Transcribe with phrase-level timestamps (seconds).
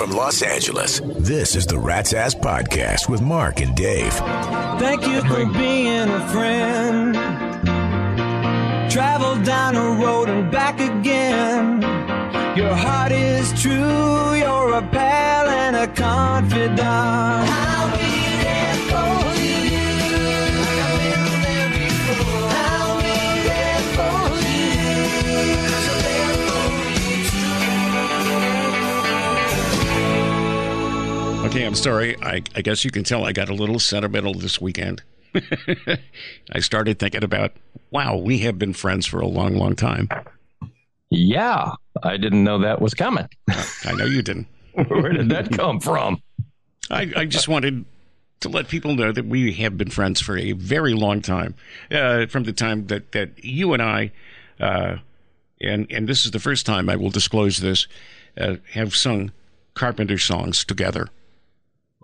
[0.00, 4.14] from Los Angeles, this is the Rat's Ass Podcast with Mark and Dave.
[4.80, 7.14] Thank you for being a friend.
[8.90, 11.82] Travel down a road and back again.
[12.56, 16.80] Your heart is true, you're a pal and a confidant.
[31.50, 32.16] Okay, I'm sorry.
[32.22, 35.02] I, I guess you can tell I got a little sentimental this weekend.
[35.34, 37.54] I started thinking about,
[37.90, 40.08] wow, we have been friends for a long, long time.
[41.10, 41.72] Yeah,
[42.04, 43.28] I didn't know that was coming.
[43.84, 44.46] I know you didn't.
[44.74, 46.22] Where did that come from?
[46.88, 47.84] I, I just wanted
[48.42, 51.56] to let people know that we have been friends for a very long time.
[51.90, 54.12] Uh, from the time that, that you and I,
[54.60, 54.98] uh,
[55.60, 57.88] and, and this is the first time I will disclose this,
[58.38, 59.32] uh, have sung
[59.74, 61.08] Carpenter songs together.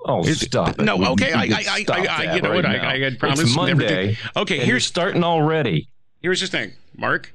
[0.09, 0.83] Oh, Is- stop it.
[0.85, 2.89] no, We okay, need I- I- I- I- I- you know right what, I- now.
[2.89, 4.17] I had It's promised never to- Monday.
[4.37, 5.89] Okay, and here's- you're starting already.
[6.23, 7.33] Here's the thing, Mark.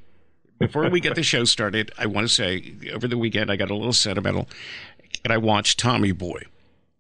[0.60, 3.72] Before we get the show started, I want to say over the weekend I got
[3.72, 4.48] a little sentimental,
[5.26, 6.44] and I watched Tommy Boy.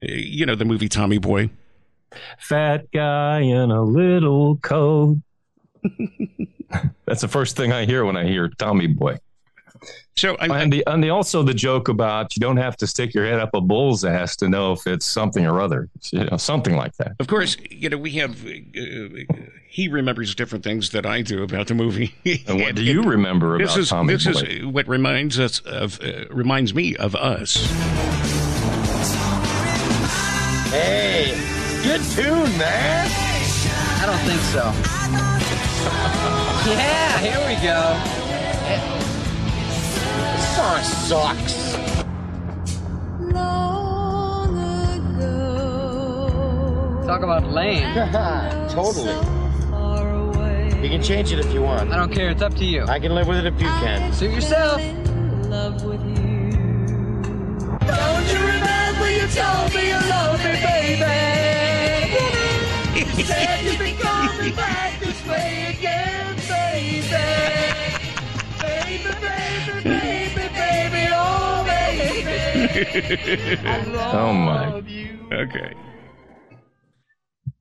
[0.01, 1.49] You know the movie Tommy Boy.
[2.39, 5.17] Fat guy in a little coat.
[7.05, 9.17] That's the first thing I hear when I hear Tommy Boy.
[10.15, 13.13] So I, And the and the also the joke about you don't have to stick
[13.13, 16.37] your head up a bull's ass to know if it's something or other, you know,
[16.37, 17.13] something like that.
[17.19, 18.45] of course, you know we have.
[18.45, 19.23] Uh,
[19.67, 22.13] he remembers different things that I do about the movie.
[22.47, 24.31] And what do you remember about This is Tommy this Boy?
[24.41, 27.55] is what reminds us of uh, reminds me of us.
[30.71, 31.33] Hey,
[31.83, 33.07] good tune, man.
[34.01, 34.71] I don't think so.
[36.71, 38.20] yeah, here we go.
[40.61, 41.73] This song sucks.
[47.07, 47.93] Talk about lame.
[48.69, 49.15] totally.
[50.83, 51.91] You can change it if you want.
[51.91, 52.29] I don't care.
[52.29, 52.83] It's up to you.
[52.85, 54.13] I can live with it if you can.
[54.13, 54.77] Suit yourself.
[54.77, 55.81] Don't
[58.31, 61.30] you remember you told me you loved me, baby?
[74.13, 74.69] Oh, my.
[74.69, 75.17] love you.
[75.31, 75.73] Okay.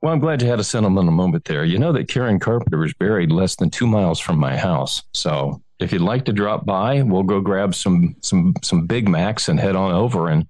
[0.03, 1.65] Well, I'm glad you had a sentimental moment there.
[1.65, 5.03] You know that Karen Carpenter is buried less than two miles from my house.
[5.13, 9.49] So if you'd like to drop by, we'll go grab some some some Big Macs
[9.49, 10.47] and head on over and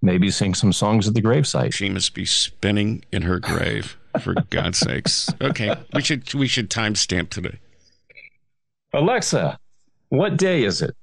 [0.00, 1.74] maybe sing some songs at the gravesite.
[1.74, 3.96] She must be spinning in her grave.
[4.22, 5.28] For God's sakes.
[5.42, 7.58] Okay, we should we should timestamp today.
[8.94, 9.58] Alexa,
[10.08, 10.96] what day is it?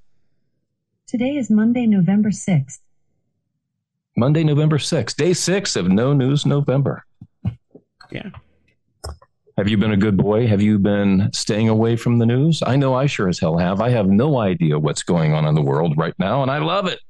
[1.06, 2.80] Today is Monday, November 6th.
[4.16, 7.04] Monday, November 6th, day six of No News November.
[8.10, 8.30] Yeah.
[9.58, 10.46] Have you been a good boy?
[10.46, 12.62] Have you been staying away from the news?
[12.64, 13.80] I know I sure as hell have.
[13.80, 16.86] I have no idea what's going on in the world right now, and I love
[16.86, 17.00] it.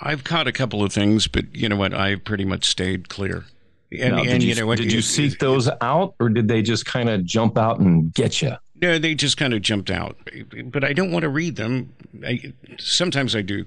[0.00, 1.94] I've caught a couple of things, but you know what?
[1.94, 3.44] I've pretty much stayed clear.
[3.92, 4.78] And, Now, and did you, you know what?
[4.78, 8.42] did you seek those out, or did they just kind of jump out and get
[8.42, 8.56] you?
[8.82, 10.18] No, they just kind of jumped out.
[10.66, 11.94] But I don't want to read them.
[12.26, 13.64] I, sometimes I do.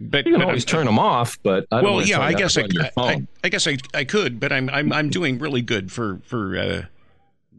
[0.00, 2.34] But You can but always I'm- turn them off, but I don't well, yeah, I
[2.34, 3.26] guess I, put it on your I.
[3.44, 6.82] I guess I, I could, but I'm I'm I'm doing really good for for uh,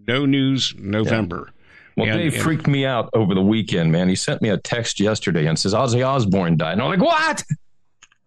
[0.08, 1.50] no news November.
[1.96, 4.08] well, and- Dave and- freaked me out over the weekend, man.
[4.10, 7.44] He sent me a text yesterday and says Ozzy Osbourne died, and I'm like, what?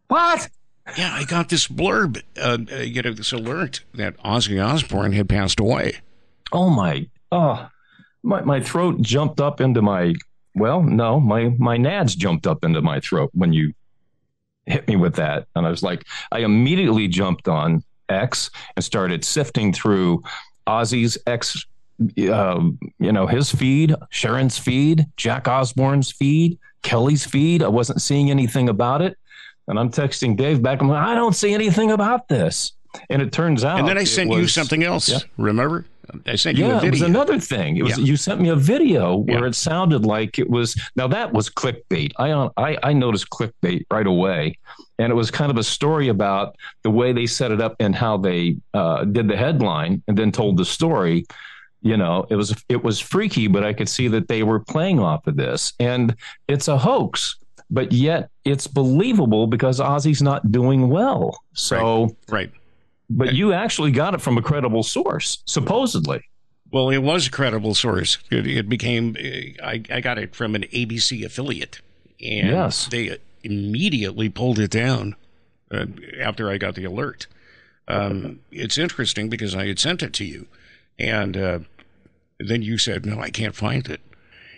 [0.09, 0.49] What?
[0.97, 5.29] Yeah, I got this blurb, uh, uh, you know, this alert that Ozzy Osbourne had
[5.29, 5.99] passed away.
[6.53, 7.07] Oh my!
[7.31, 7.69] Oh,
[8.25, 10.15] my my throat jumped up into my.
[10.57, 13.73] Well, no, my my nads jumped up into my throat when you
[14.71, 19.25] hit me with that, and I was like, I immediately jumped on X and started
[19.25, 20.23] sifting through
[20.67, 21.67] Ozzy's X,
[22.33, 27.63] um, you know, his feed, Sharon's feed, Jack Osbourne's feed, Kelly's feed.
[27.63, 29.19] I wasn't seeing anything about it,
[29.69, 30.81] and I'm texting Dave back.
[30.81, 32.73] I'm like, I don't see anything about this,
[33.09, 35.09] and it turns out, and then I sent you something else.
[35.09, 35.19] Yeah.
[35.37, 35.87] Remember?
[36.27, 37.77] I sent you a yeah, it was another thing.
[37.77, 38.05] It was Yeah.
[38.05, 39.47] you sent me a video where Yeah.
[39.49, 42.13] it sounded like it was now that was clickbait.
[42.19, 44.59] I I I noticed clickbait right away,
[44.99, 47.95] and it was kind of a story about the way they set it up and
[47.95, 51.27] how they uh, did the headline and then told the story.
[51.83, 55.01] You know, it was it was freaky, but I could see that they were playing
[55.01, 56.15] off of this, and
[56.47, 57.37] it's a hoax.
[57.73, 61.39] But yet it's believable because Ozzy's not doing well.
[61.55, 62.51] So, right.
[63.11, 66.23] But you actually got it from a credible source, supposedly.
[66.73, 68.19] Well, it was a credible source.
[68.31, 69.17] It, it became,
[69.63, 71.81] I, I got it from an ABC affiliate.
[72.25, 72.87] And Yes.
[72.87, 75.17] they immediately pulled it down.
[75.73, 75.87] uh,
[76.21, 77.27] after I got the alert.
[77.89, 80.47] Um, it's interesting because I had sent it to you,
[80.99, 81.59] and uh,
[82.41, 84.01] then you said, "No, I can't find it."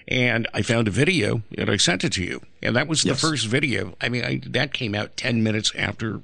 [0.08, 3.20] And I found a video and I sent it to you, and that was Yes.
[3.20, 3.94] the first video.
[4.00, 6.20] I mean, I, that came out ten minutes after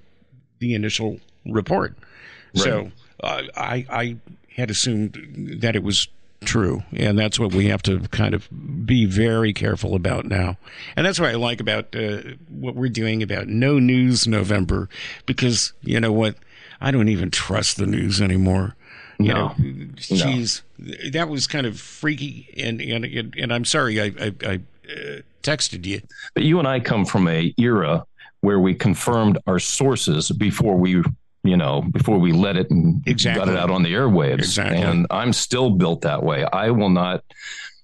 [0.58, 1.94] the initial report,
[2.54, 2.90] so
[3.22, 4.16] uh, I I
[4.56, 6.08] had assumed that it was
[6.44, 8.48] true, and that's what we have to kind of
[8.86, 10.56] be very careful about now.
[10.96, 12.18] And that's what I like about uh,
[12.48, 14.88] what we're doing about no news November,
[15.26, 16.36] because you know what,
[16.80, 18.74] I don't even trust the news anymore.
[19.18, 19.48] You No.
[19.48, 19.54] know,
[19.96, 20.62] geez,
[21.10, 24.54] that was kind of freaky, and and and, and I'm sorry, I I, I
[24.88, 26.00] uh, texted you.
[26.34, 28.04] But you and I come from a era
[28.40, 31.02] where we confirmed our sources before we,
[31.44, 33.44] you know, before we let it and Exactly.
[33.44, 34.38] got it out on the airwaves.
[34.40, 34.78] Exactly.
[34.82, 36.44] And I'm still built that way.
[36.44, 37.22] I will not.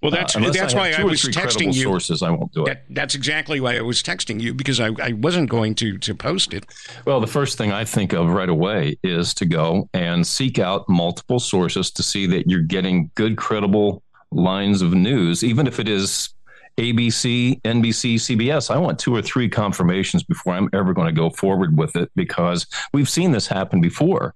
[0.02, 1.82] Well, that's uh, that's I why I was texting you.
[1.84, 2.22] sources.
[2.22, 2.66] I won't do it.
[2.66, 6.14] That, that's exactly why I was texting you because I, I wasn't going to to
[6.14, 6.66] post it.
[7.06, 10.86] Well, the first thing I think of right away is to go and seek out
[10.90, 15.88] multiple sources to see that you're getting good, credible lines of news, even if it
[15.88, 16.34] is
[16.78, 18.70] ABC, NBC, CBS.
[18.70, 22.10] I want two or three confirmations before I'm ever going to go forward with it
[22.16, 24.34] because we've seen this happen before.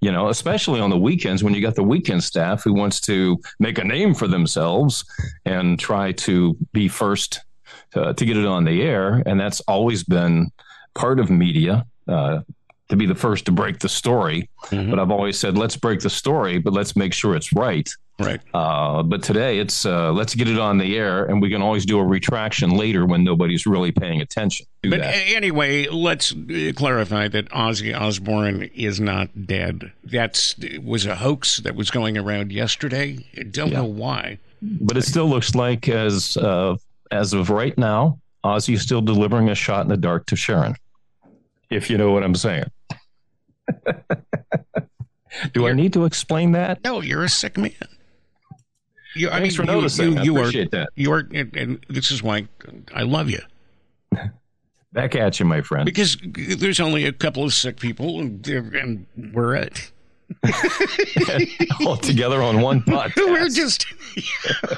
[0.00, 3.40] You know, especially on the weekends when you got the weekend staff who wants to
[3.58, 5.04] make a name for themselves
[5.44, 7.40] and try to be first
[7.92, 9.22] to, to get it on the air.
[9.26, 10.50] And that's always been
[10.94, 12.40] part of media uh,
[12.88, 14.48] to be the first to break the story.
[14.90, 17.88] But I've always said, let's break the story, but let's make sure it's right.
[18.18, 18.40] Right.
[18.54, 21.84] Uh, but today it's uh, let's get it on the air, and we can always
[21.84, 24.66] do a retraction later when nobody's really paying attention.
[24.82, 25.14] But that.
[25.14, 29.92] anyway, let's uh, clarify that Ozzy Osbourne is not dead.
[30.04, 33.18] That was a hoax that was going around yesterday.
[33.38, 34.38] I don't know why.
[34.62, 36.76] but it still looks like as uh,
[37.10, 40.74] as of right now, Ozzy is still delivering a shot in the dark to Sharon.
[41.68, 42.70] If you know what I'm saying.
[45.52, 46.82] do I need to explain that?
[46.84, 47.72] No, you're a sick man.
[49.16, 50.24] You, I Thanks mean, for you- noticing.
[50.24, 50.88] You, I appreciate are, that.
[50.94, 52.46] You are, and, and this is why
[52.94, 53.40] I love you
[54.92, 55.84] Back at you, my friend.
[55.84, 59.90] because there's only a couple of sick people, and, and we're it.
[61.86, 63.16] All together on one podcast.
[63.16, 63.86] We're just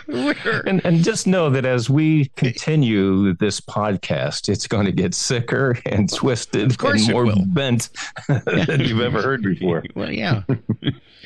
[0.07, 5.15] we're And and just know that as we continue this podcast, it's going to get
[5.15, 7.89] sicker and twisted and more bent
[8.29, 9.85] than you've ever heard before.
[9.95, 10.43] well, yeah.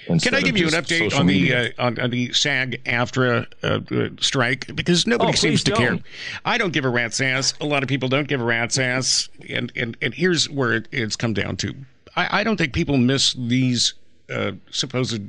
[0.07, 3.95] Can I give you an update on the uh, on, on the SAG AFTRA uh,
[3.95, 4.75] uh, strike?
[4.75, 5.89] Because nobody Oh, seems to care.
[5.91, 6.03] don't.
[6.45, 7.55] I don't give a rat's ass.
[7.61, 10.89] A lot of people don't give a rat's ass, and and, and here's where it,
[10.91, 11.75] it's come down to.
[12.17, 13.95] I, I don't think people miss these
[14.31, 15.23] uh, supposed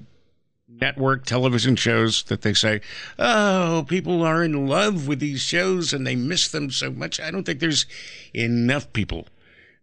[0.67, 2.81] network television shows that they say,
[3.19, 7.19] oh, people are in love with these shows and they miss them so much.
[7.19, 7.85] I don't think there's
[8.33, 9.27] enough people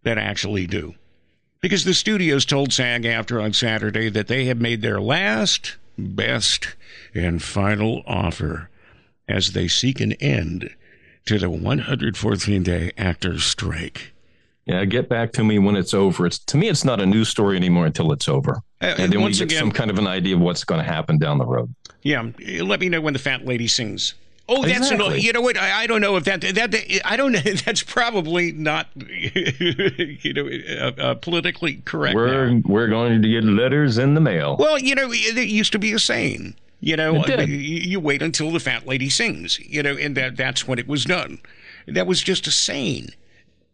[0.03, 0.95] that actually do.
[1.61, 6.75] Because the studios told SAG AFTRA on Saturday that they have made their last, best,
[7.15, 8.71] and final offer
[9.29, 10.71] as they seek an end
[11.27, 14.13] to the 114 day actors strike.
[14.65, 16.27] Yeah, get back to me when it's over.
[16.27, 19.23] It's to me, it's not a news story anymore until it's over, Uh, and then
[19.23, 21.45] we get again- some kind of an idea of what's going to happen down the
[21.47, 21.75] road.
[22.03, 22.25] Yeah,
[22.63, 24.15] let me know when the fat lady sings.
[24.53, 25.21] Oh, that's Exactly.
[25.21, 25.57] you know what?
[25.57, 26.75] I, I don't know if that that
[27.05, 27.39] I don't know.
[27.65, 32.17] That's probably not you know uh, uh, politically correct.
[32.17, 34.57] We're we're going to get letters in the mail.
[34.59, 36.57] Well, you know, it used to be a saying.
[36.81, 39.61] You know, you, you wait until the fat lady sings.
[39.61, 41.39] You know, and that that's when it was done.
[41.87, 43.11] That was just a saying.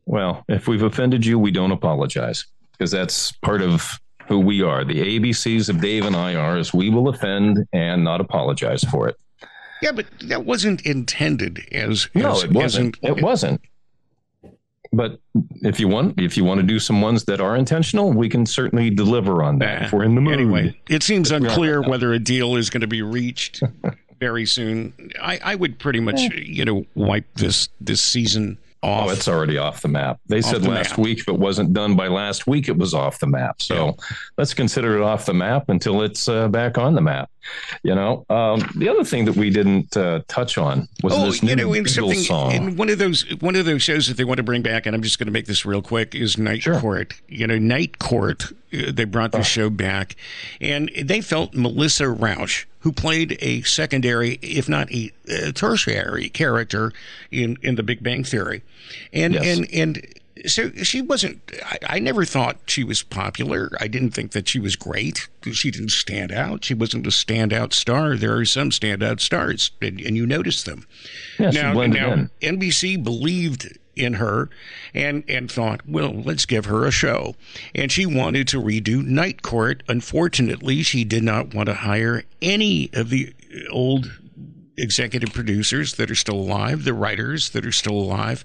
[0.04, 4.84] Well, if we've offended you, we don't apologize because that's part of who we are.
[4.84, 9.08] The ABCs of Dave and I are is we will offend and not apologize for
[9.08, 9.16] it.
[9.82, 12.98] Yeah, but that wasn't intended as No, as, it wasn't.
[13.02, 13.60] As an, It wasn't.
[14.92, 15.20] But
[15.62, 18.46] if you want, if you want to do some ones that are intentional, we can
[18.46, 19.82] certainly deliver on that.
[19.82, 20.34] if we're in the mood.
[20.34, 23.62] Anyway, it seems are unclear whether a deal is going to be reached
[24.20, 24.94] very soon.
[25.20, 29.08] I, I would pretty much, you know, wipe this this season off.
[29.08, 30.20] Oh, it's already off the map.
[30.26, 30.98] They said the last map.
[30.98, 33.60] week if it wasn't done by last week, it was off the map.
[33.60, 33.96] So
[34.38, 37.30] let's consider it off the map until it's uh, back on the map.
[37.82, 41.42] You know, um, the other thing that we didn't uh, touch on was Oh, this
[41.42, 42.52] new you know, Beatles song.
[42.52, 44.94] in one of those one of those shows that they want to bring back, and
[44.94, 46.80] I'm just going to make this real quick, is Night Sure.
[46.80, 47.14] Court.
[47.28, 48.44] You know, Night Court.
[48.72, 49.38] uh, They brought Oh.
[49.38, 50.16] the show back,
[50.60, 56.92] and they felt Melissa Rauch, who played a secondary, if not a, uh tertiary character
[57.30, 58.62] in in The Big Bang Theory,
[59.12, 59.58] and Yes.
[59.58, 60.06] and and.
[60.44, 61.40] So she wasn't.
[61.64, 63.70] I, I never thought she was popular.
[63.80, 65.28] I didn't think that she was great.
[65.50, 66.64] She didn't stand out.
[66.64, 68.16] She wasn't a standout star.
[68.16, 70.86] There are some standout stars, and, and you notice them
[71.36, 72.30] she now, now in.
[72.42, 74.50] NBC believed in her
[74.94, 77.34] and and thought, well, let's give her a show.
[77.74, 79.82] And she wanted to redo Night Court.
[79.88, 83.32] Unfortunately, she did not want to hire any of the
[83.70, 84.12] old
[84.76, 88.44] executive producers that are still alive, the writers that are still alive,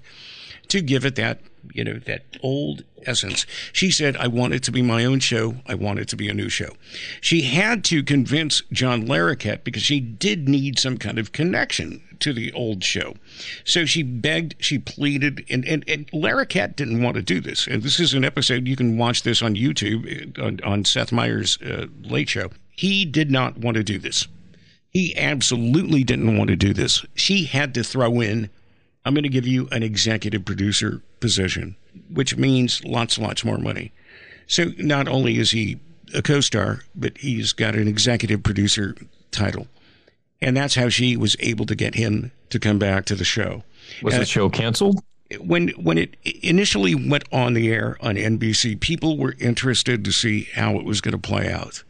[0.68, 1.40] to give it that
[1.72, 3.46] you know that old essence.
[3.72, 5.56] She said, "I want it to be my own show.
[5.66, 6.70] I want it to be a new show."
[7.20, 12.32] She had to convince John Larroquette because she did need some kind of connection to
[12.32, 13.14] the old show.
[13.64, 17.66] So she begged, she pleaded, and and, and Larroquette didn't want to do this.
[17.66, 21.12] And this is an episode you can watch this on YouTube uh, on, on Seth
[21.12, 22.50] Meyers' uh, Late Show.
[22.70, 24.26] He did not want to do this.
[24.88, 27.04] He absolutely didn't want to do this.
[27.14, 28.50] She had to throw in,
[29.04, 31.76] I'm going to give you an executive producer position,
[32.10, 33.92] which means lots and lots more money.
[34.46, 35.78] So not only is he
[36.14, 38.94] a co star, but he's got an executive producer
[39.30, 39.66] title.
[40.40, 43.62] And that's how she was able to get him to come back to the show.
[44.02, 45.02] Was Uh, the show canceled?
[45.40, 50.48] when when it initially went on the air on NBC, people were interested to see
[50.54, 51.82] how it was going to play out,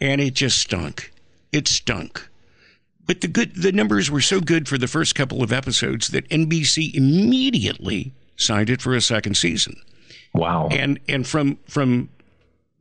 [0.00, 1.12] and it just stunk.
[1.52, 2.28] It stunk.
[3.06, 6.28] But the good the numbers were so good for the first couple of episodes that
[6.28, 9.80] NBC immediately signed it for a second season.
[10.34, 10.68] Wow.
[10.70, 12.08] And and from from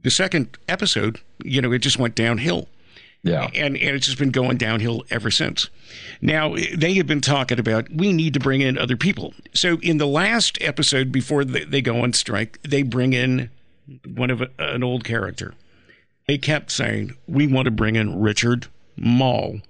[0.04, 2.68] the second episode, you know, it just went downhill
[3.24, 3.50] yeah.
[3.54, 5.70] and, and it's just been going downhill ever since.
[6.22, 9.34] Now, they have been talking about we need to bring in other people.
[9.54, 13.50] So, in the last episode before they, they go on strike, they bring in
[14.06, 15.54] one of a, an old character.
[16.28, 19.62] They kept saying, We want to bring in Richard Moll,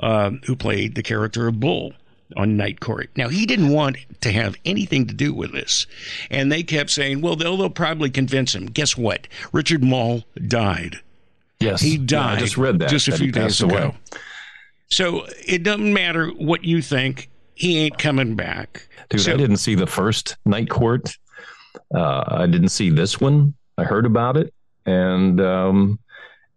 [0.00, 1.92] uh, who played the character of Bull
[2.36, 3.10] on Night Court.
[3.16, 5.86] Now, he didn't want to have anything to do with this.
[6.30, 8.66] And they kept saying, Well, they'll, they'll probably convince him.
[8.66, 9.28] Guess what?
[9.52, 11.00] Richard Moll died.
[11.60, 11.80] Yes.
[11.82, 12.88] He Yeah, died I just read that.
[12.88, 13.76] just a that few days passed ago.
[13.76, 13.94] away.
[14.90, 17.28] So it doesn't matter what you think.
[17.54, 18.88] He ain't coming back.
[19.10, 21.14] Dude, so, I didn't see the first Night Court.
[21.94, 23.54] Uh, I didn't see this one.
[23.78, 24.52] I heard about it,
[24.84, 25.98] and um,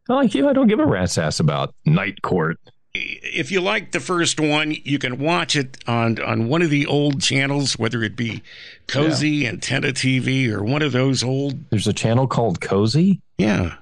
[0.10, 2.58] like you, I don't give a rat's ass about Night Court.
[2.98, 6.86] If you like the first one, you can watch it on on one of the
[6.86, 8.42] old channels, whether it be
[8.88, 11.70] Cozi, Antenna TV, or one of those old.
[11.70, 13.20] There's a channel called Cozi.
[13.38, 13.76] Yeah,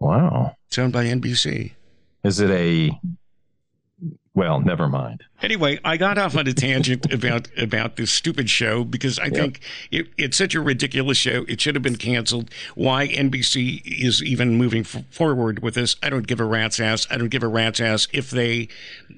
[0.00, 0.54] Wow.
[0.68, 1.72] it's owned by NBC.
[2.24, 2.90] Is it a?
[4.34, 5.24] Well, never mind.
[5.40, 9.60] Anyway, I got off on a tangent about about this stupid show because I think
[9.90, 11.44] it, it's such a ridiculous show.
[11.48, 12.50] It should have been canceled.
[12.74, 17.06] Why NBC is even moving f- forward with this, I don't give a rat's ass.
[17.10, 18.68] I don't give a rat's ass if they,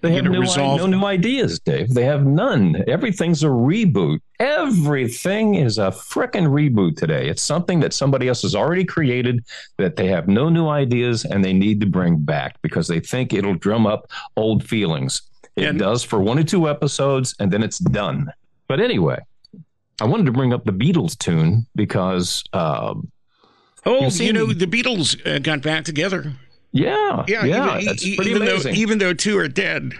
[0.02, 0.80] They have know, no, resolve.
[0.80, 1.94] no new ideas, Dave.
[1.94, 2.84] They have none.
[2.86, 4.18] Everything's a reboot.
[4.38, 7.28] Everything is a frickin' reboot today.
[7.28, 9.44] It's something that somebody else has already created
[9.78, 13.32] that they have no new ideas and they need to bring back because they think
[13.32, 15.22] it'll drum up old feelings.
[15.60, 18.32] It And- does for one or two episodes and then it's done.
[18.68, 19.18] But anyway,
[20.00, 23.10] I wanted to bring up the Beatles tune because, um,
[23.84, 26.32] oh, You've you know, the- the Beatles uh, got back together.
[26.72, 28.72] yeah, Yeah, yeah, even, that's pretty even amazing.
[28.74, 29.92] though even though two are dead.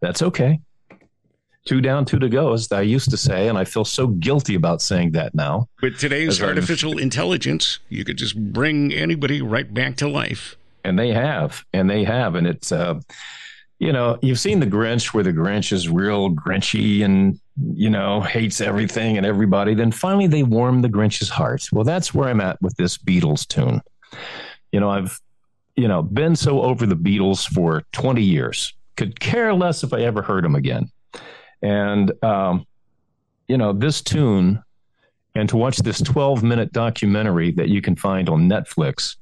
[0.00, 0.60] That's okay.
[1.64, 4.56] Two down, two to go, as I used to say, and I feel so guilty
[4.56, 5.68] about saying that now.
[5.80, 10.56] With today's artificial intelligence, you could just bring anybody right back to life.
[10.84, 12.98] And they have, and they have, and it's, uh,
[13.82, 17.40] you know, you've seen the Grinch, where the Grinch is real grinchy and
[17.74, 19.74] you know hates everything and everybody.
[19.74, 21.66] Then finally, they warm the Grinch's heart.
[21.72, 23.82] Well, that's where I'm at with this Beatles tune.
[24.70, 25.20] You know, I've,
[25.74, 28.72] you know, been so over the Beatles for 20 years.
[28.96, 30.88] Could care less if I ever heard them again.
[31.60, 32.64] And, um,
[33.48, 34.62] you know, this tune
[35.34, 39.16] and to watch this 12 minute documentary that you can find on Netflix,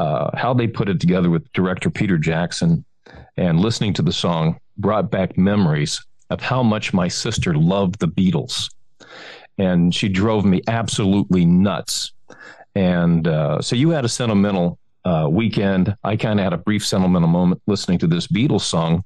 [0.00, 2.84] uh, how they put it together with director Peter Jackson
[3.36, 8.08] and listening to the song brought back memories of how much my sister loved the
[8.08, 8.70] Beatles.
[9.58, 12.12] And she drove me absolutely nuts.
[12.74, 15.94] And uh, so you had a sentimental uh, weekend.
[16.04, 19.04] I kind of had a brief sentimental moment listening to this Beatles song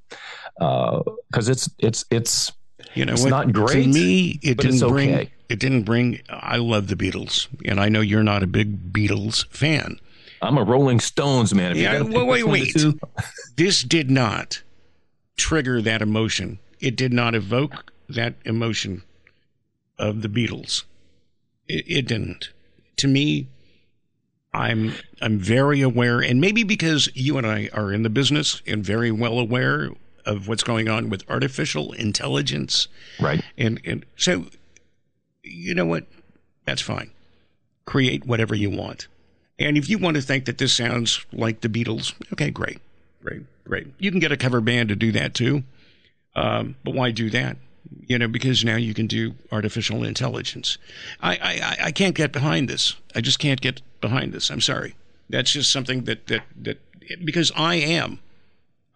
[0.58, 2.52] because it's it's it's
[2.94, 5.14] You know, It's what- not great, To me, it didn't bring.
[5.14, 5.30] okay.
[5.48, 6.20] It didn't bring.
[6.28, 9.98] I love the Beatles, and I know you're not a big Beatles fan.
[10.46, 11.72] I'm a Rolling Stones man.
[11.72, 12.76] If Yeah, wait, wait, wait.
[13.56, 14.62] This did not
[15.36, 16.58] trigger that emotion.
[16.80, 19.02] It did not evoke that emotion
[19.98, 20.84] of the Beatles.
[21.68, 22.50] It, it didn't.
[22.98, 23.48] To me,
[24.52, 28.84] I'm I'm very aware, and maybe because you and I are in the business and
[28.84, 29.90] very well aware
[30.24, 32.88] of what's going on with artificial intelligence,
[33.20, 33.42] Right.
[33.58, 34.46] and and so
[35.42, 36.06] you know what?
[36.64, 37.10] That's fine.
[37.84, 39.08] Create whatever you want.
[39.58, 42.78] And if you want to think that this sounds like the Beatles, okay, great,
[43.22, 43.86] great, great.
[43.98, 45.62] You can get a cover band to do that too.
[46.34, 47.56] Um, but why do that?
[48.06, 50.76] You know, because now you can do artificial intelligence.
[51.22, 52.96] I, I, I- can't get behind this.
[53.14, 54.50] I just can't get behind this.
[54.50, 54.94] I'm sorry.
[55.30, 56.78] That's just something that that that
[57.24, 58.18] because I am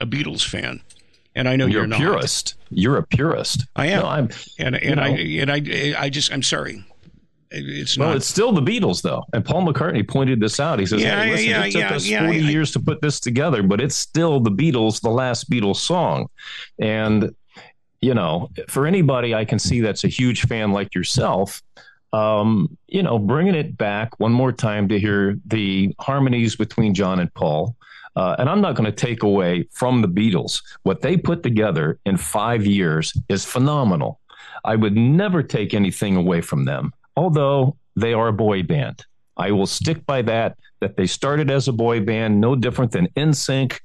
[0.00, 0.81] a Beatles fan,
[1.35, 1.99] and I know You're you're, a not.
[1.99, 2.55] purist.
[2.71, 3.64] You're a purist.
[3.75, 4.02] I am.
[4.02, 4.29] No, I'm.
[4.59, 5.02] and and know.
[5.02, 6.85] I and I I just I'm sorry.
[7.52, 8.16] It's Well, not.
[8.19, 9.25] it's still the Beatles, though.
[9.33, 10.78] And Paul McCartney pointed this out.
[10.78, 12.80] He says, Yeah, hey, listen, yeah, it took yeah, us yeah, 40 I- years to
[12.80, 16.28] put this together, but it's still the Beatles, the last Beatles song.
[16.78, 17.35] And,
[18.00, 21.61] you know, for anybody I can see that's a huge fan like yourself,
[22.12, 27.21] um, you know, bringing it back one more time to hear the harmonies between John
[27.21, 27.76] and Paul.
[28.16, 30.61] Uh, and I'm not going to take away from the Beatles.
[30.83, 34.19] What they put together in five years is phenomenal.
[34.64, 39.05] I would never take anything away from them, although they are a boy band.
[39.37, 43.09] I will stick by that, that they started as a boy band, no different than
[43.17, 43.79] NSYNC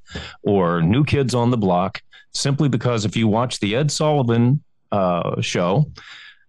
[0.43, 2.01] or New Kids on the Block,
[2.33, 5.85] simply because if you watch the Ed Sullivan uh, show,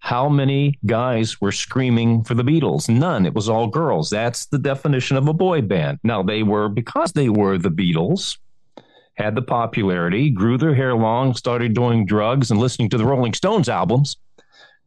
[0.01, 2.89] how many guys were screaming for the Beatles?
[2.89, 3.27] None.
[3.27, 4.11] It was all girls.
[4.11, 5.99] That's the definition of a boy band.
[6.05, 8.39] Now, they were, because they were the Beatles,
[9.15, 13.35] had the popularity, grew their hair long, started doing drugs and listening to the Rolling
[13.35, 14.17] Stones albums,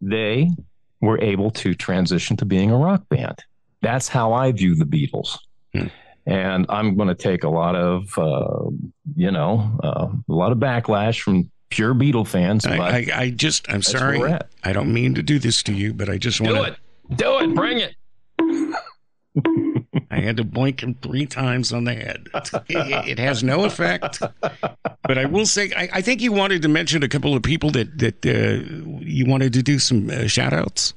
[0.02, 0.52] they
[1.02, 3.44] were able to transition to being a rock band.
[3.82, 5.38] That's how I view the Beatles.
[5.74, 5.88] Hmm.
[6.26, 8.70] And I'm going to take a lot of, uh,
[9.16, 12.66] you know, uh, a lot of backlash from pure Beatle fans.
[12.66, 14.22] I, I, I just I'm sorry.
[14.64, 16.72] I don't mean to do this to you, but I just want to do to.
[16.72, 17.96] it, do it, bring it.
[20.12, 22.28] I had to boink him three times on the head.
[22.68, 24.20] It, it has no effect.
[24.42, 27.70] But I will say, I, I think you wanted to mention a couple of people
[27.72, 28.64] that that uh,
[29.02, 30.94] you wanted to do some uh, shout outs.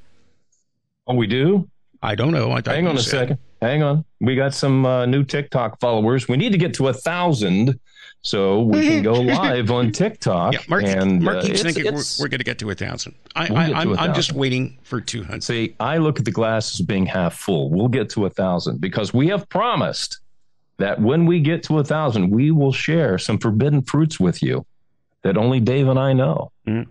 [1.06, 1.68] Oh, we do.
[2.02, 2.52] I don't know.
[2.52, 3.38] I Hang on a said- second.
[3.60, 4.04] Hang on.
[4.20, 6.26] We got some uh, new TikTok followers.
[6.26, 7.78] We need to get to a thousand
[8.22, 10.54] so we can go live on TikTok.
[10.54, 12.74] Yeah, Mark, and Mark uh, keeps it's- thinking we're, we're going to get to a
[12.74, 13.14] thousand.
[13.34, 15.42] I, We'll I, get to I'm, a I'm just waiting for 200.
[15.42, 17.70] See, I look at the glass as being half full.
[17.70, 20.20] We'll get to a thousand because we have promised
[20.78, 24.64] that when we get to a thousand, we will share some forbidden fruits with you
[25.22, 26.50] that only Dave and I know.
[26.66, 26.86] Mhm.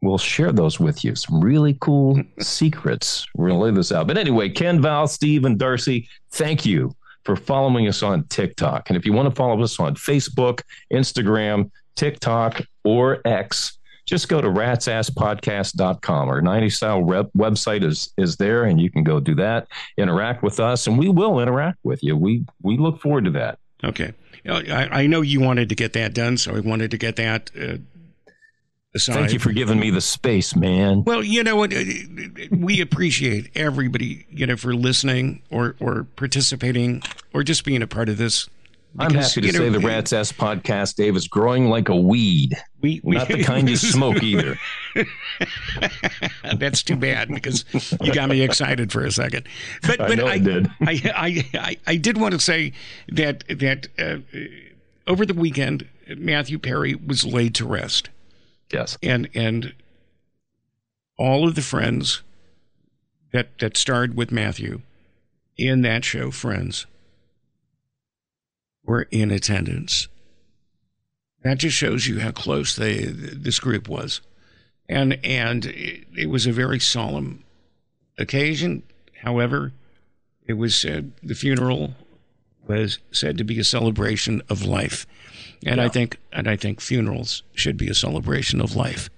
[0.00, 1.14] We'll share those with you.
[1.14, 3.24] Some really cool secrets.
[3.36, 4.06] We're going to lay this out.
[4.08, 6.92] But anyway, Ken, Val, Steve, and Darcy, thank you
[7.24, 8.90] for following us on TikTok.
[8.90, 14.40] And if you want to follow us on Facebook, Instagram, TikTok, or X, just go
[14.40, 16.28] to ratsasspodcast.com.
[16.28, 20.42] Our 90 style rep website is is there and you can go do that, interact
[20.42, 22.16] with us, and we will interact with you.
[22.16, 23.58] We we look forward to that.
[23.84, 24.12] Okay.
[24.48, 27.50] I, I know you wanted to get that done, so I wanted to get that
[27.56, 27.76] uh,
[28.94, 29.14] aside.
[29.14, 31.04] Thank you for giving me the space, man.
[31.04, 31.72] Well, you know what?
[31.72, 31.82] uh,
[32.50, 37.02] We appreciate everybody, you know, for listening or or participating
[37.32, 38.48] or just being a part of this.
[38.98, 41.96] I'm happy to you know, say the Rats Ass podcast, Dave, is growing like a
[41.96, 42.58] weed.
[42.82, 44.58] We, we Not the kind you smoke either.
[46.58, 47.64] That's too bad because
[48.02, 49.48] you got me excited for a second.
[49.80, 50.70] But I but know I, did.
[50.82, 52.74] I, I, I, I did want to say
[53.08, 54.18] that that uh,
[55.06, 58.10] over the weekend Matthew Perry was laid to rest,
[58.72, 58.96] Yes.
[59.02, 59.74] and and
[61.18, 62.22] all of the friends
[63.32, 64.80] that that starred with Matthew
[65.56, 66.86] in that show, Friends,
[68.84, 70.08] were in attendance.
[71.42, 74.20] That just shows you how close they this group was,
[74.88, 77.44] and and it, it was a very solemn
[78.18, 78.84] occasion.
[79.22, 79.72] However,
[80.46, 81.94] it was said the funeral
[82.66, 85.06] was said to be a celebration of life,
[85.64, 89.10] and I think and I think funerals should be a celebration of life.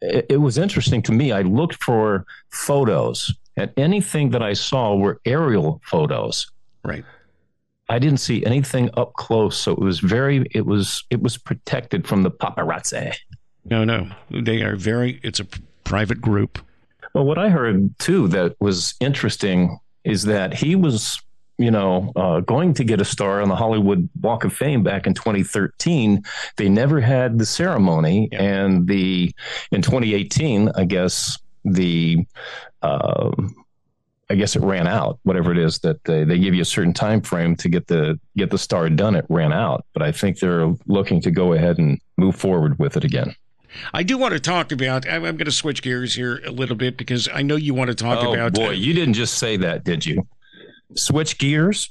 [0.00, 1.32] it, it was interesting to me.
[1.32, 6.50] I looked for photos, and anything that I saw were aerial photos.
[6.84, 7.04] Right.
[7.88, 10.46] I didn't see anything up close, so it was very.
[10.52, 13.14] It was it was protected from the paparazzi.
[13.64, 15.20] No, no, they are very.
[15.22, 15.46] It's a
[15.84, 16.58] private group.
[17.14, 21.20] Well, what I heard too that was interesting is that he was,
[21.58, 25.06] you know, uh, going to get a star on the Hollywood Walk of Fame back
[25.06, 26.22] in 2013.
[26.56, 28.42] They never had the ceremony, Yeah.
[28.42, 29.34] and the
[29.72, 32.26] in 2018, I guess the.
[32.82, 33.54] um
[34.28, 35.20] I guess it ran out.
[35.22, 38.18] Whatever it is that they, they give you a certain time frame to get the
[38.36, 39.86] get the star done, it ran out.
[39.92, 43.36] But I think they're looking to go ahead and move forward with it again.
[43.94, 45.06] I do want to talk about.
[45.06, 47.86] I'm, I'm going to switch gears here a little bit because I know you want
[47.88, 48.54] to talk oh about.
[48.54, 50.26] boy, you didn't just say that, did you?
[50.94, 51.90] Switch gears.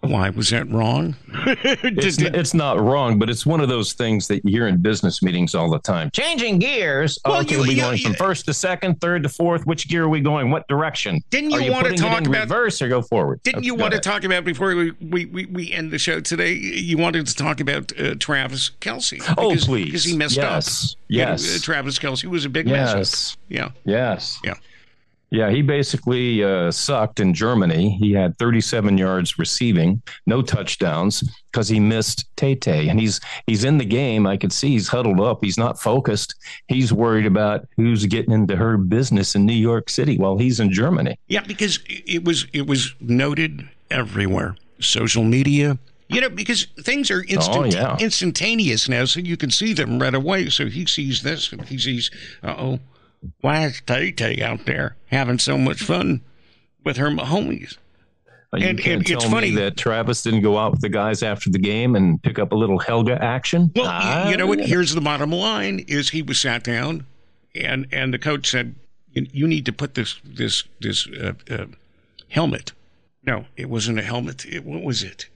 [0.00, 1.16] Why was that wrong?
[1.82, 4.80] It's, Did- it's not wrong, but it's one of those things that you hear in
[4.80, 6.08] business meetings all the time.
[6.12, 7.18] Changing gears.
[7.26, 9.66] Well, okay, you- we you- going from first to second, third to fourth.
[9.66, 10.52] Which gear are we going?
[10.52, 11.20] What direction?
[11.30, 13.42] Didn't you you wanna talk about- reverse or go forward?
[13.42, 16.20] Didn't you go want to talk about before we, we, we, we end the show
[16.20, 16.52] today?
[16.52, 19.20] You wanted to talk about uh, Travis Kelce.
[19.36, 19.84] Oh, because, please.
[19.86, 20.92] Because he messed Yes.
[20.94, 20.98] up.
[21.08, 21.56] You know, Yes.
[21.56, 23.32] uh, Travis Kelce was a big mess Yes.
[23.32, 23.38] up.
[23.48, 23.70] Yeah.
[23.84, 24.38] Yes.
[24.44, 24.54] Yeah.
[25.30, 27.98] Yeah, he basically uh, sucked in Germany.
[28.00, 33.76] He had 37 yards receiving, no touchdowns because he missed Tay, and he's he's in
[33.76, 34.26] the game.
[34.26, 35.44] I could see he's huddled up.
[35.44, 36.34] He's not focused.
[36.68, 40.72] He's worried about who's getting into her business in New York City while he's in
[40.72, 41.18] Germany.
[41.28, 44.56] Yeah, because it was it was noted everywhere.
[44.80, 45.78] Social media.
[46.10, 47.96] You know, because things are instant, Oh, yeah.
[48.00, 50.48] instantaneous now, so you can see them right away.
[50.48, 52.10] So he sees this, and he sees,
[52.42, 52.78] uh oh,
[53.40, 56.22] why is Tay Tay out there having so much fun
[56.84, 57.76] with her homies?
[58.54, 60.88] You And- can't and tell it's me funny- that Travis didn't go out with the
[60.88, 63.70] guys after the game and pick up a little Helga action.
[63.76, 64.60] Well, you know what?
[64.60, 67.04] Here's the bottom line: is he was sat down,
[67.54, 68.74] and and the coach said,
[69.12, 71.66] "You, you need to put this this this uh, uh,
[72.28, 72.72] helmet."
[73.26, 74.46] No, it wasn't a helmet.
[74.46, 75.28] It, what was it?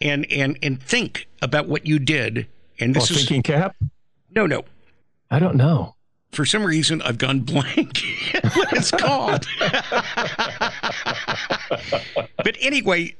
[0.00, 2.48] And and and think about what you did.
[2.80, 3.76] And Oh, this is thinking cap?
[4.34, 4.64] no, no.
[5.30, 5.94] I don't know.
[6.32, 8.00] For some reason, I've gone blank.
[8.54, 9.44] what it's called.
[12.36, 13.14] but anyway,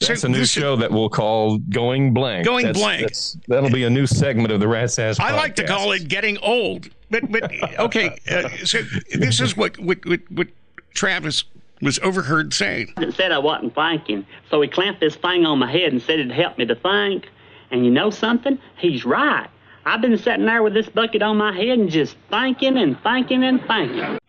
[0.00, 2.44] That's so a new this- show that we'll call Going Blank.
[2.44, 3.00] Going That's- Blank.
[3.02, 5.18] that's- that'll be a new segment of the Rat's Ass.
[5.18, 6.88] I like to call it getting old.
[7.10, 8.80] But but okay, uh, so
[9.14, 10.48] this is what what what, what
[10.94, 11.44] Travis
[11.82, 12.92] was overheard saying.
[12.98, 16.20] It said I wasn't thinking, so he clamped this thing on my head and said
[16.20, 17.28] it'd help me to think.
[17.70, 18.58] And you know something?
[18.76, 19.48] He's right.
[19.84, 23.42] I've been sitting there with this bucket on my head and just thinking and thinking
[23.44, 24.18] and thinking.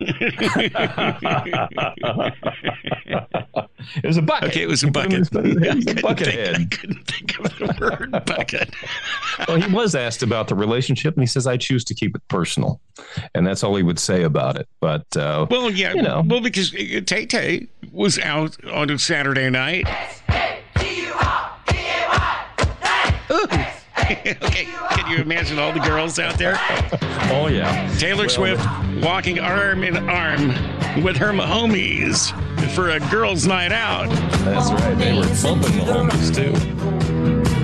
[4.02, 4.48] It was a bucket.
[4.48, 5.34] Okay, it was a You put him bucket.
[5.44, 8.70] in It was a couldn't bucket think- I couldn't think of the word bucket.
[9.46, 12.22] Well, he was asked about the relationship, and he says, "I choose to keep it
[12.28, 12.80] personal,"
[13.34, 14.66] and that's all he would say about it.
[14.80, 18.98] But uh, Well, yeah, you know, well because uh, Tay Tay was out on a
[18.98, 19.86] Saturday night.
[23.30, 23.46] Ooh.
[24.00, 26.54] okay, can you imagine all the girls out there?
[27.30, 28.64] oh yeah, Taylor Swift
[29.02, 30.48] walking arm in arm
[31.02, 32.32] with her homies
[32.74, 34.08] for a girls' night out.
[34.44, 34.98] that's right.
[34.98, 36.52] They were bumping the homies too.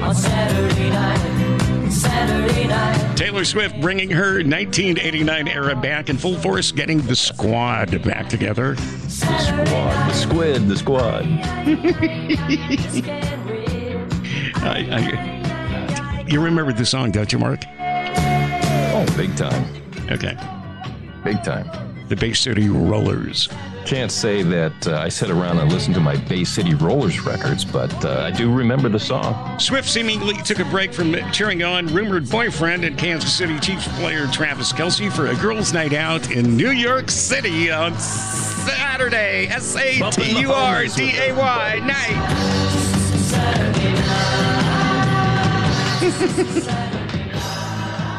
[0.04, 3.16] On Saturday night, Saturday night.
[3.16, 8.76] Taylor Swift bringing her 1989 era back in full force, getting the squad back together.
[8.76, 11.24] The squad, the squid, the squad.
[14.62, 15.39] I, I,
[16.30, 17.60] you remember the song, don't you, Mark?
[17.78, 19.64] Oh, big time,
[20.10, 20.36] Okay.
[21.24, 21.68] big time.
[22.08, 23.48] The Bay City Rollers.
[23.86, 27.64] Can't say that uh, I sit around and listen to my Bay City Rollers records,
[27.64, 29.58] but uh, I do remember the song.
[29.58, 34.26] Swift seemingly took a break from cheering on rumored boyfriend and Kansas City Chiefs player
[34.28, 39.46] Travis Kelce for a girls' night out in New York City on Saturday.
[39.46, 42.89] S A T U R D A Y night.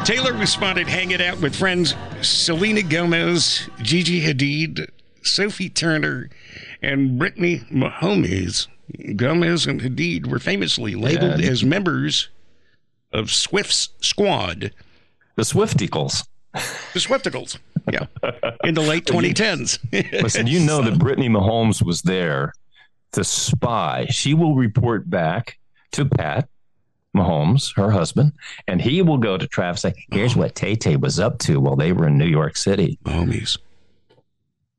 [0.06, 4.90] Taylor responded hanging out with friends Selena Gomez, Gigi Hadid,
[5.22, 6.30] Sophie Turner,
[6.82, 8.68] and Brittany Mahomes.
[9.16, 11.50] Gomez and Hadid were famously labeled Yeah.
[11.52, 12.30] as members
[13.14, 14.72] of Swift's squad,
[15.36, 16.26] The Swifticles.
[16.54, 17.58] the Swifticles.
[17.92, 18.08] Yeah,
[18.64, 19.80] in the late 2010s.
[20.22, 22.54] Listen, you know that Brittany Mahomes was there
[23.14, 24.08] to spy.
[24.10, 25.58] She will report back
[25.94, 26.50] to Pat
[27.16, 28.34] Mahomes, her husband,
[28.68, 31.60] and he will go to Travis and say, Here's what Tay Tay was up to
[31.60, 32.98] while they were in New York City.
[33.04, 33.58] Mahomes.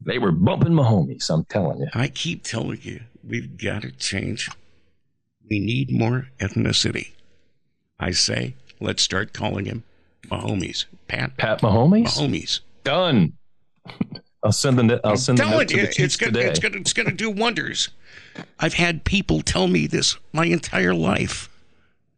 [0.05, 1.89] They were bumping Mahomes, I'm telling you.
[1.95, 4.49] I keep telling you, we've got to change.
[5.49, 7.13] We need more ethnicity.
[8.01, 9.85] I say, let's start calling him
[10.29, 10.87] Mahomes.
[11.09, 12.19] Pat Pat Mahomes?
[12.19, 12.61] Mahomes.
[12.83, 13.35] Done.
[14.45, 16.49] I'll send the I'll send the Tell note to the it's gonna, today.
[16.49, 17.91] it's gonna, it's gonna do wonders.
[18.59, 21.49] I've had people tell me this my entire life.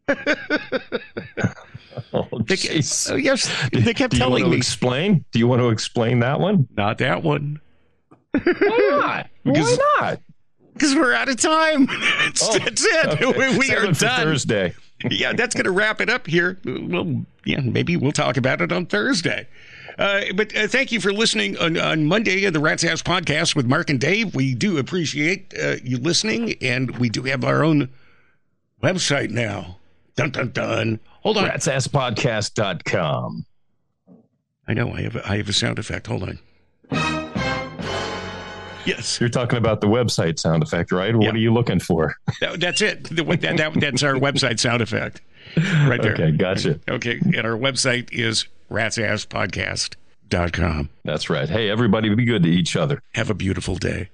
[2.13, 3.11] oh, They, jeez.
[3.11, 4.57] oh, yes, they kept Do you want telling to me.
[4.57, 5.25] explain?
[5.33, 6.69] Do you want to explain that one?
[6.77, 7.61] Not that one,
[8.33, 8.43] Why
[8.91, 9.31] not?
[9.45, 10.21] Because- Why not?
[10.75, 11.87] because we're out of time.
[12.19, 13.23] That's, Oh, that's it.
[13.23, 13.27] okay.
[13.53, 14.25] We, we Save are done.
[14.27, 14.75] Thursday.
[15.09, 16.59] yeah, that's going to wrap it up here.
[16.65, 19.47] Well, yeah, maybe we'll talk about it on Thursday.
[20.01, 23.55] Uh, but uh, thank you for listening on, on Monday of the Rat's Ass podcast
[23.55, 24.35] with Mark and Dave.
[24.35, 27.89] We do appreciate uh, you listening, and we do have our own
[28.83, 29.79] website now.
[30.17, 31.01] Dun dun dun.
[31.23, 31.49] Hold on.
[31.49, 33.47] Ratsasspodcast.com.
[34.67, 36.07] I know I have a, I have a sound effect.
[36.07, 36.39] Hold on.
[38.87, 39.19] Yes.
[39.19, 41.17] You're talking about the website sound effect, right?
[41.17, 41.31] What Yeah.
[41.33, 42.15] are you looking for?
[42.41, 43.05] That- that's it.
[43.05, 45.23] That- that- that's our website sound effect
[45.57, 46.13] right there.
[46.13, 46.79] Okay, gotcha.
[46.89, 47.19] Okay.
[47.25, 50.91] And our website is ratsasspodcast.com.
[51.05, 51.49] That's right.
[51.49, 53.01] Hey, everybody, be good to each other.
[53.15, 54.11] Have a beautiful day.